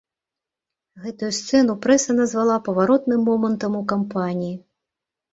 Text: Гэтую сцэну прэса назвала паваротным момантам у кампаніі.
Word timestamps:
Гэтую 1.01 1.27
сцэну 1.39 1.75
прэса 1.83 2.15
назвала 2.19 2.55
паваротным 2.69 3.21
момантам 3.29 3.77
у 3.81 3.83
кампаніі. 3.93 4.55